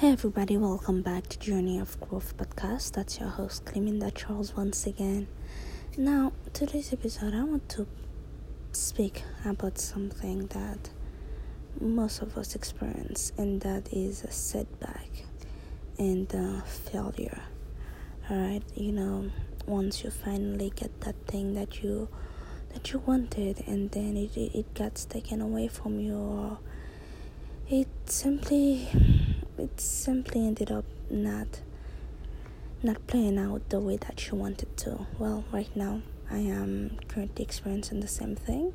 [0.00, 2.92] Hey everybody, welcome back to Journey of Growth podcast.
[2.92, 5.28] That's your host Cleminda Charles once again.
[5.98, 7.86] Now, today's episode I want to
[8.72, 10.88] speak about something that
[11.78, 15.26] most of us experience and that is a setback
[15.98, 17.42] and uh, failure.
[18.30, 19.30] Alright, you know,
[19.66, 22.08] once you finally get that thing that you
[22.72, 26.56] that you wanted and then it, it, gets taken away from you
[27.68, 28.88] it simply
[29.60, 31.60] it simply ended up not
[32.82, 35.06] not playing out the way that you wanted to.
[35.18, 38.72] Well, right now I am currently experiencing the same thing.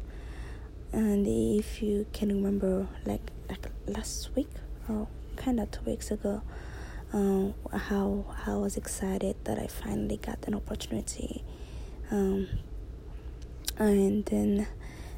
[0.91, 4.51] And if you can remember, like like last week
[4.87, 6.41] or kind of two weeks ago,
[7.13, 11.43] um, how, how I was excited that I finally got an opportunity,
[12.11, 12.47] um,
[13.77, 14.67] and then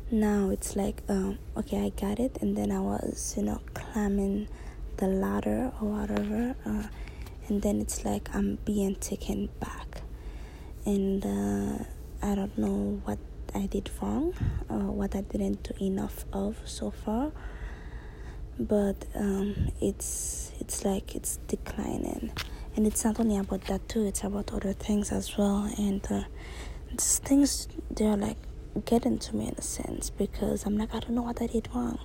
[0.09, 4.47] now it's like um, okay, I got it, and then I was you know climbing
[4.97, 6.83] the ladder or whatever uh,
[7.47, 10.01] and then it's like i'm being taken back.
[10.85, 11.83] And uh,
[12.21, 13.19] i don't know what
[13.55, 14.33] i did wrong
[14.69, 17.31] or what i didn't do enough of so far
[18.59, 22.31] but um, it's it's like it's declining.
[22.75, 25.71] And it's not only about that too it's about other things as well.
[25.77, 26.23] And uh,
[26.91, 28.37] these things they're like
[28.85, 31.67] getting to me in a sense because i'm like i don't know what i did
[31.73, 31.97] wrong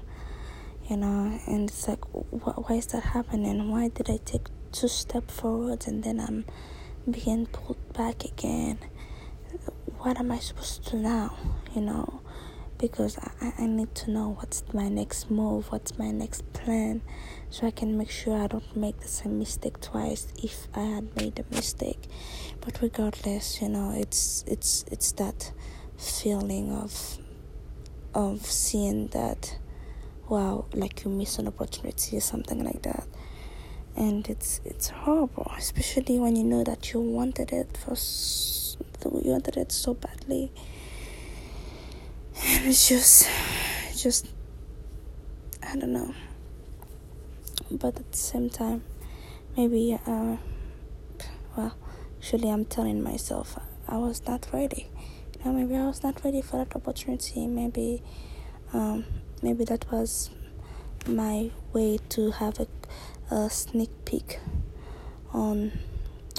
[0.88, 3.70] you know and it's like wh- why is that happening?
[3.70, 6.44] Why did i take two steps forward and then i'm
[7.10, 8.78] being pulled back again?
[9.98, 11.36] What am i supposed to do now?
[11.74, 12.22] You know
[12.82, 17.00] because I, I need to know what's my next move what's my next plan
[17.48, 21.14] so i can make sure i don't make the same mistake twice if i had
[21.16, 22.08] made a mistake.
[22.60, 25.52] But regardless you know it's it's it's that
[25.96, 27.18] feeling of
[28.14, 29.58] of seeing that
[30.28, 33.06] wow like you miss an opportunity or something like that.
[33.96, 37.94] And it's it's horrible especially when you know that you wanted it for
[39.24, 40.52] you wanted it so badly.
[42.44, 43.28] And it's just
[43.96, 44.28] just
[45.62, 46.14] i don't know.
[47.70, 48.82] But at the same time
[49.56, 50.36] maybe uh
[51.56, 51.76] well
[52.18, 53.58] actually i'm telling myself
[53.88, 54.88] i was not ready.
[55.38, 57.46] You know maybe i was not ready for that opportunity.
[57.46, 58.02] Maybe
[58.72, 59.04] um
[59.42, 60.30] maybe that was
[61.06, 62.66] my way to have a,
[63.34, 64.38] a sneak peek
[65.32, 65.72] on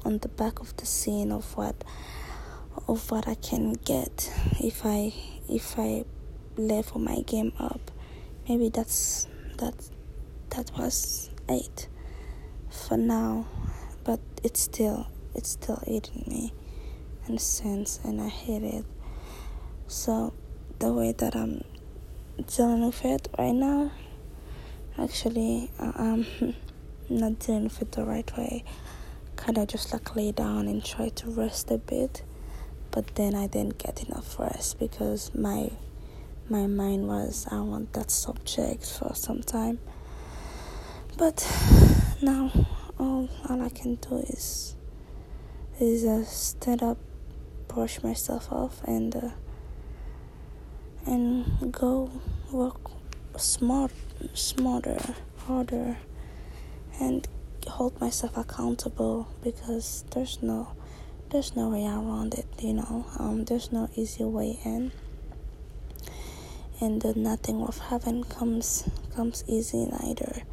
[0.06, 1.84] on the back of the scene of what
[2.88, 5.14] of what I can get if I
[5.50, 6.06] if I
[6.58, 7.92] level my game up.
[8.48, 9.28] Maybe that's
[9.58, 9.76] that
[10.52, 11.88] that was it
[12.70, 13.46] for now,
[14.04, 16.54] but it's still it's still eating me
[17.28, 18.86] in a sense, and I hate it.
[19.88, 20.34] So
[20.80, 21.64] the way that I'm
[22.42, 23.92] dealing with it right now.
[24.98, 26.26] Actually, I'm
[27.10, 28.64] not dealing with it the right way.
[29.36, 32.24] Kind of just like lay down and try to rest a bit,
[32.92, 35.72] but then I didn't get enough rest because my
[36.50, 39.80] my mind was I want that subject for some time.
[41.18, 41.46] But
[42.22, 42.52] now
[43.00, 44.76] all all I can do is
[45.80, 46.98] is uh, stand up,
[47.68, 49.16] brush myself off, and.
[49.16, 49.30] Uh,
[51.06, 52.10] and go
[52.52, 52.78] work
[53.38, 53.92] smart,
[54.34, 55.00] smarter,
[55.48, 55.98] harder,
[57.00, 57.28] and
[57.68, 60.68] hold myself accountable because there's no
[61.30, 63.06] there's no way around it you know?
[63.18, 64.92] Um there's no easy way in.
[66.80, 70.44] And the nothing worth having comes comes easy neither.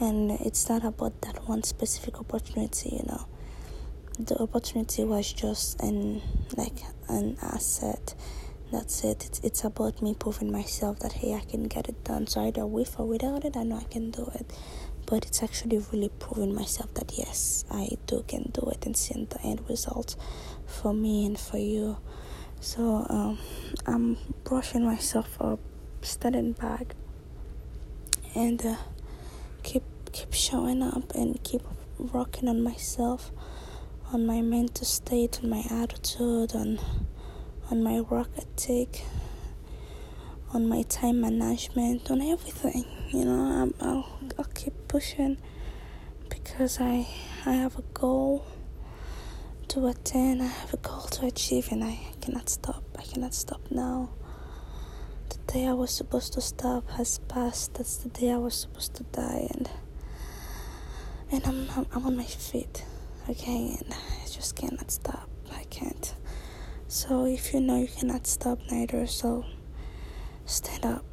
[0.00, 3.26] And it's not about that one specific opportunity you know?
[4.18, 6.22] The opportunity was just an
[6.56, 8.14] like an asset
[8.70, 9.26] that's it.
[9.26, 12.26] It's, it's about me proving myself that hey, I can get it done.
[12.26, 14.52] So either with or without it, I know I can do it.
[15.06, 19.26] But it's actually really proving myself that yes, I do can do it and seeing
[19.26, 20.16] the end result
[20.66, 21.96] for me and for you.
[22.60, 23.38] So um,
[23.86, 25.58] I'm brushing myself up,
[26.02, 26.94] standing back,
[28.34, 28.76] and uh,
[29.62, 29.82] keep
[30.12, 31.62] keep showing up and keep
[31.98, 33.30] working on myself,
[34.12, 36.78] on my mental state, on my attitude, on
[37.70, 39.04] on my work ethic,
[40.52, 42.84] on my time management, on everything.
[43.10, 44.06] You know, i will
[44.38, 45.38] I'll keep pushing
[46.28, 47.06] because I
[47.46, 48.44] I have a goal
[49.68, 50.40] to attain.
[50.40, 52.82] I have a goal to achieve, and I cannot stop.
[52.98, 54.10] I cannot stop now.
[55.28, 57.74] The day I was supposed to stop has passed.
[57.74, 59.70] That's the day I was supposed to die, and
[61.30, 62.84] and I'm I'm, I'm on my feet,
[63.28, 65.29] okay, and I just cannot stop.
[67.02, 69.46] So if you know you cannot stop neither, so
[70.44, 71.06] stand up.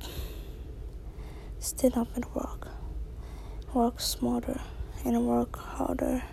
[1.60, 2.68] Stand up and work.
[3.74, 4.60] Work smarter
[5.06, 6.24] and work harder.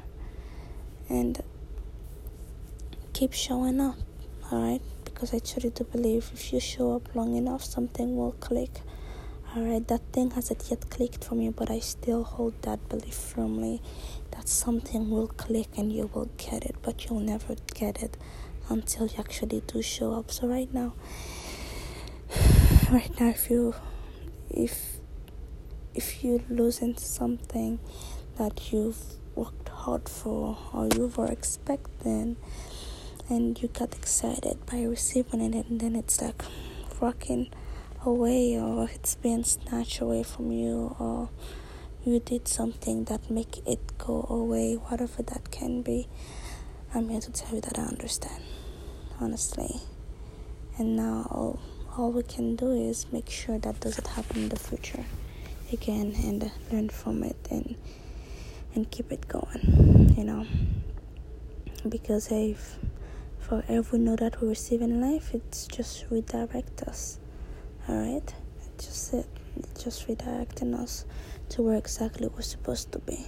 [1.09, 1.41] And
[3.13, 3.95] keep showing up
[4.53, 4.83] alright?
[5.05, 6.33] Because I truly do believe.
[6.35, 8.81] If you show up long enough something will click.
[9.57, 13.81] Alright that thing hasn't yet clicked for me but I still hold that belief firmly
[14.33, 18.17] that something will click and you will get it but you'll never get it
[18.69, 20.31] until you actually do show up.
[20.31, 20.95] So right now
[22.91, 23.75] right now if you
[24.51, 24.99] if
[25.95, 27.79] if you're losing something
[28.37, 29.03] that you've
[29.35, 32.37] worked hard for or you were expecting
[33.29, 36.43] and you got excited by receiving it and then it's like
[37.01, 37.49] walking
[38.05, 41.31] away or it's being snatched away from you or
[42.05, 46.09] you did something that make it go away whatever that can be
[46.95, 48.43] i'm here to tell you that i understand
[49.21, 49.81] honestly.
[50.79, 51.61] And now all,
[51.97, 55.05] all we can do is make sure that doesn't happen in the future
[55.73, 57.77] again and learn from it and
[58.75, 60.47] and keep it going you no.
[61.89, 62.77] Because if
[63.39, 67.19] for every know that we receive in life it's just redirect us
[67.89, 68.35] all right
[68.67, 69.27] it's just it
[69.57, 71.05] it's just redirecting us
[71.49, 73.27] to where exactly we're supposed to be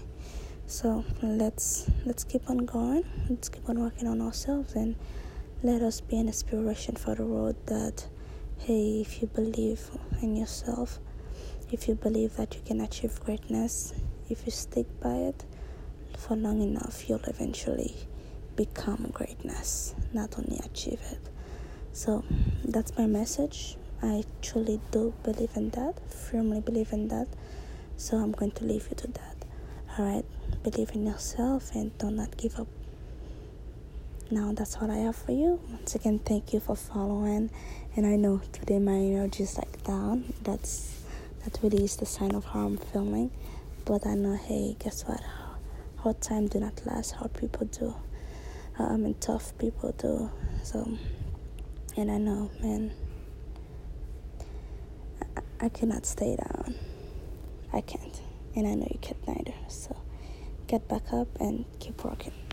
[0.66, 4.96] so let's let's keep on going let's keep on working on ourselves and
[5.62, 8.06] let us be an inspiration for the world that
[8.58, 9.90] hey if you believe
[10.22, 10.98] in yourself
[11.70, 13.94] if you believe that you can achieve greatness
[14.28, 15.44] if you stick by it
[16.16, 17.94] for long enough, you'll eventually
[18.56, 21.20] become greatness, not only achieve it.
[21.92, 22.24] So
[22.64, 23.76] that's my message.
[24.02, 27.28] I truly do believe in that, firmly believe in that.
[27.96, 29.36] So I'm going to leave you to that.
[29.98, 30.24] Alright?
[30.70, 32.66] Believe in yourself and do not give up.
[34.32, 35.60] Now that's what I have for you.
[35.70, 37.50] Once again, thank you for following.
[37.94, 40.34] And I know today my energy is like down.
[40.42, 41.04] That's
[41.44, 43.30] that really is the sign of how I'm feeling.
[43.84, 45.20] But I know, hey, guess what?
[45.98, 47.12] Hard time do not last.
[47.12, 47.94] Hard people do.
[48.76, 50.28] Uh, I mean, tough people do.
[50.64, 50.98] So,
[51.96, 52.90] and I know, man,
[55.36, 56.74] I, I cannot stay down.
[57.72, 58.20] I can't.
[58.56, 59.54] And I know you can't neither.
[59.68, 59.96] So,
[60.66, 62.45] get back up and keep working.